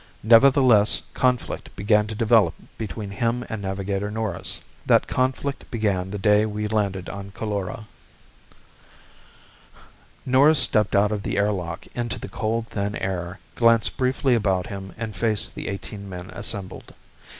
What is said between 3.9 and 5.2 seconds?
Norris. That